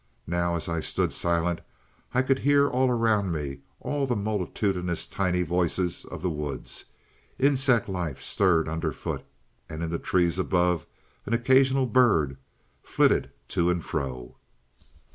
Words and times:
Now, 0.25 0.55
as 0.55 0.67
I 0.67 0.79
stood 0.79 1.13
silent, 1.13 1.61
I 2.11 2.23
could 2.23 2.39
hear 2.39 2.65
around 2.65 3.31
me 3.31 3.59
all 3.79 4.07
the 4.07 4.15
multitudinous 4.15 5.05
tiny 5.05 5.43
voices 5.43 6.05
of 6.05 6.23
the 6.23 6.29
woods. 6.31 6.85
Insect 7.37 7.87
life 7.87 8.19
stirred 8.19 8.67
underfoot, 8.67 9.23
and 9.69 9.83
in 9.83 9.91
the 9.91 9.99
trees 9.99 10.39
above 10.39 10.87
an 11.27 11.33
occasional 11.35 11.85
bird 11.85 12.37
flitted 12.81 13.29
to 13.49 13.69
and 13.69 13.85
fro. 13.85 14.37